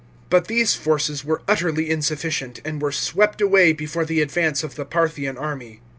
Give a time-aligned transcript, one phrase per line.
[0.31, 4.83] But these forces were utterly insufficient, and were swept away before the advance of the
[4.83, 5.81] Parthian army.